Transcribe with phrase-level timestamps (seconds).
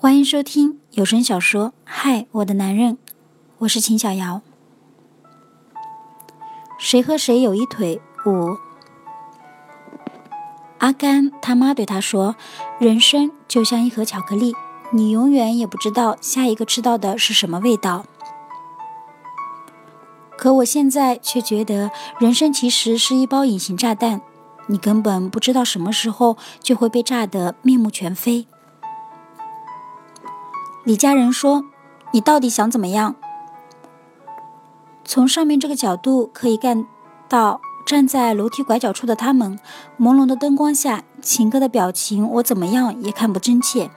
[0.00, 2.92] 欢迎收听有声小说《嗨，我的男人》，
[3.58, 4.42] 我是秦小瑶。
[6.78, 8.00] 谁和谁有一腿？
[8.24, 8.56] 五。
[10.78, 12.36] 阿甘他妈对他说
[12.78, 14.54] ：“人生就像一盒巧克力，
[14.92, 18.06] 你永远也不知道下一个吃到的是什么味道。”
[20.38, 21.90] 可我现在却觉得，
[22.20, 24.20] 人生其实是一包隐形炸弹，
[24.68, 28.46] 你根本不知道什么时候就会被炸得面目全非。
[30.88, 31.66] 李家人说
[32.14, 33.14] ：“你到底想怎么样？”
[35.04, 36.86] 从上面这个角度可以看
[37.28, 39.60] 到，站在楼梯拐角处的他们，
[40.00, 43.90] 朦胧的灯光下，秦哥的表情我怎么样也看不真切。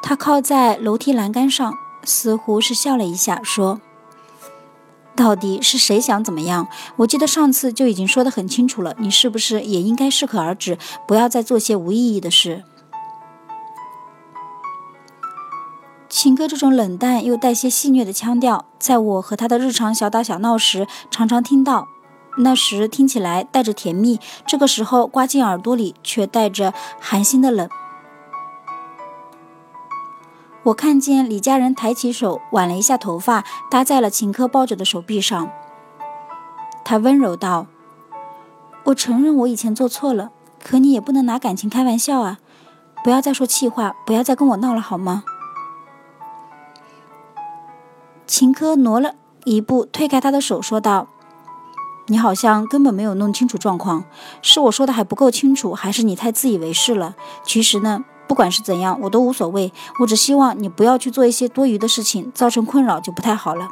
[0.00, 3.80] 他靠在楼梯栏杆上，似乎是笑了一下，说。
[5.16, 6.68] 到底是谁想怎么样？
[6.98, 12.62] 我记得上次就已经说得很清楚了，你是不是也应该适可而止，不要再做些无意义的事？
[16.24, 21.86] 秦哥这种冷淡又带些戏谑的腔调，在我和他的日常小打小闹时常常听到，
[22.38, 27.68] 那时听起来带着甜蜜，这个时候刮进耳朵里却带着寒心的冷。
[30.62, 35.50] 我看见李家人抬起手挽了一下头发，搭在了秦科抱着的手臂上。
[36.86, 37.66] 他温柔道
[38.84, 40.30] ：“我承认我以前做错了，
[40.64, 42.38] 可你也不能拿感情开玩笑啊！
[43.04, 45.24] 不要再说气话，不要再跟我闹了，好吗？”
[48.26, 51.08] 秦科挪了一步，推开他的手，说道
[52.08, 54.04] ：“你好像根本没有弄清楚状况，
[54.40, 57.14] 是我说的还不够清楚，还是你太自以为是了？
[57.44, 59.70] 其实呢？”不管是怎样，我都无所谓。
[60.00, 63.68] 我只希望你不要去做一些多余的事情，造成困扰就不太好了。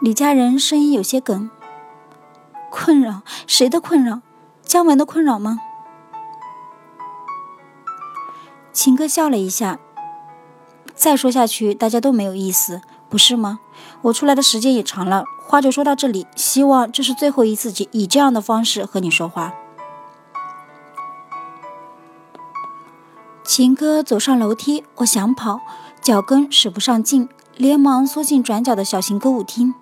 [0.00, 1.50] 李家人声音有些哽
[2.72, 3.20] ：“困扰？
[3.46, 4.22] 谁的困扰？
[4.62, 5.60] 姜文的困扰吗？”
[8.72, 9.78] 秦哥笑了一下
[11.00, 13.60] ：“再说下去，大家都没有意思，不是吗？
[14.02, 16.26] 我出来的时间也长了，话就说到这里。
[16.36, 19.54] 希望这是最后一次以这样的方式和你说话。”
[23.42, 25.62] 秦哥走上楼梯，我想跑，
[26.02, 29.72] 脚跟使不上劲，连忙缩进转角的小型歌舞厅。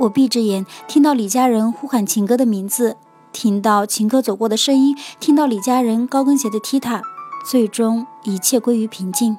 [0.00, 2.98] 我闭着眼，听到李家人呼喊秦哥的名字，
[3.32, 7.00] 听到秦哥走过的声音，听到李家人高跟鞋的踢踏，
[7.46, 9.38] 最终一切归于平静。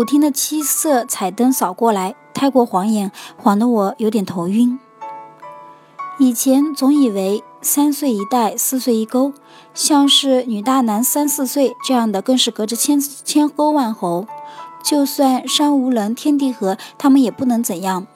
[0.00, 4.80] 舞厅的七色彩灯扫过来，太过晃眼，晃得我有点头晕。
[6.18, 7.44] 以前总以为。
[7.62, 9.34] 三岁一代，四岁一沟，
[9.74, 14.26] 像是女大男三四岁这样的，更是隔着千千沟万槐。
[14.82, 18.06] 就算山无棱，天地合，他们也不能怎样。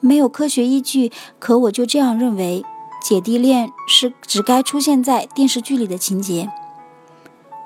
[0.00, 2.64] 没有科学依据，可我就这样认为，
[3.00, 6.50] 姐弟恋是只该出现在电视剧里的情节。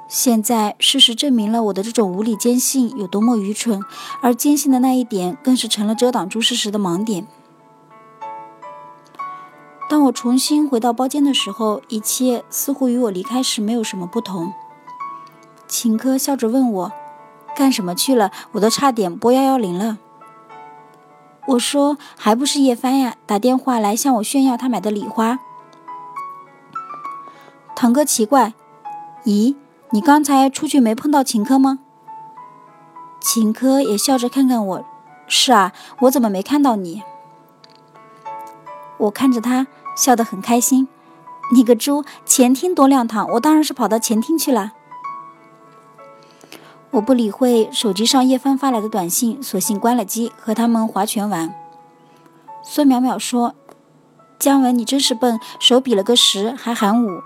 [0.09, 3.83] 现在事实证明了我的这种无理坚信有多么愚蠢，
[4.23, 7.27] 而坚信的那一点，更是成了遮挡住事实的盲点。
[9.89, 14.53] 当我重新回到包间的时候，一切似乎与我离开时没有什么不同。
[15.69, 16.93] 秦科笑着问我
[17.57, 18.31] ：“干什么去了？
[18.53, 19.99] 我都差点拨幺幺零了。”
[21.49, 25.41] 我说：“还不是叶帆呀，打电话来向我炫耀他买的礼花。”
[27.77, 28.55] 堂哥奇怪
[29.27, 29.55] ：“咦，
[29.91, 31.81] 你刚才出去没碰到秦科吗？”
[33.21, 34.85] 秦科也笑着看看我
[35.27, 37.03] ：“是啊，我怎么没看到你？”
[38.99, 40.89] 我看着他，笑得很开心。
[41.53, 44.73] 你个猪，前厅多亮堂，我当然是跑到前厅去了。
[46.93, 51.55] 我不理会手机上叶帆发来的短信，索性关了机，和他们划拳玩。
[52.65, 53.55] 孙淼淼说
[54.41, 57.23] ：“姜文，你真是笨，手比了个十，还喊五。”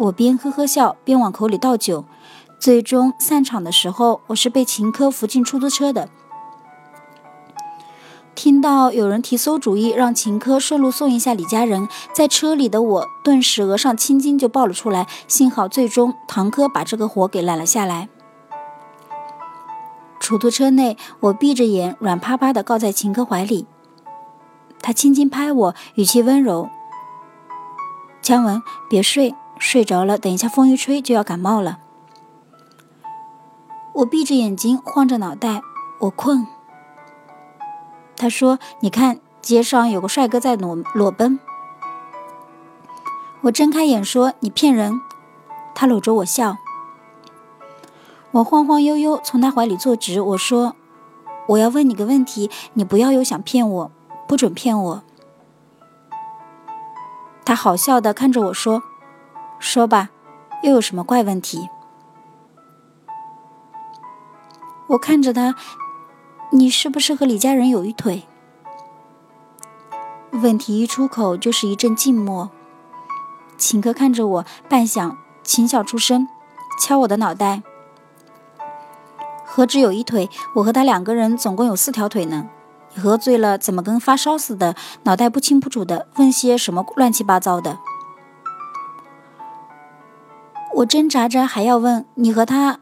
[0.00, 2.06] 我边呵呵笑，边往口里倒酒。
[2.58, 6.08] 最终散场的时候，我是被秦科扶进出租车的。
[8.34, 15.06] 听到有人提馊主意，让秦科顺路送一下李家人，在车里的我顿时额上青筋就爆了出来。
[15.28, 18.08] 幸好最终唐科把这个活给揽了下来。
[20.18, 23.66] 出租车内，我闭着眼，软趴趴的靠在秦科怀里，
[24.80, 26.70] 他轻轻拍我，语气温柔
[28.22, 31.78] ：“姜文，别睡，睡着了，等一下风一吹就要感冒了。”
[33.94, 35.62] 我闭着眼睛，晃着脑袋，
[36.00, 36.46] 我困。
[38.16, 41.38] 他说：“你看，街上有个帅哥在裸裸奔。”
[43.42, 45.00] 我睁开眼说：“你骗人！”
[45.74, 46.56] 他搂着我笑。
[48.32, 50.76] 我晃晃悠悠从他怀里坐直，我说
[51.48, 53.90] ：“我要问你个问题，你不要又想骗我，
[54.28, 55.02] 不准骗我。”
[57.44, 58.82] 他好笑的看着我说
[59.60, 60.10] ：“说吧，
[60.64, 61.68] 又有什么怪问题？”
[64.88, 65.54] 我看着他，
[66.50, 68.24] 你是不是和李家人有一腿？
[70.32, 72.50] 问题一出口就是一阵静默。
[73.56, 76.26] 秦哥看着我，半晌，轻笑出声，
[76.80, 77.62] 敲我的脑袋
[79.44, 80.30] ：“何止有一腿？
[80.54, 82.48] 我和他两个人总共有四条腿呢。
[82.94, 87.78] 你喝醉了，怎么跟发烧似的，脑袋不清不楚的，问些什么乱七八糟的？”
[90.76, 92.80] 我挣扎着还要问你和他。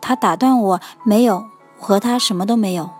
[0.00, 1.46] 他打断我：“没有，
[1.78, 2.90] 我和他什么都没有。”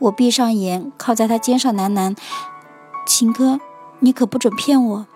[0.00, 2.16] 我闭上眼，靠在他肩上喃喃
[3.06, 3.58] ：“秦哥，
[4.00, 5.06] 你可不准骗我，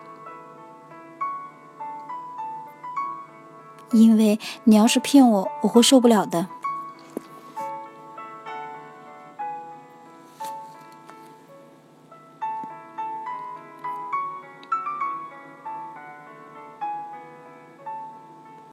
[3.90, 6.48] 因为你要是骗我，我会受不了的。”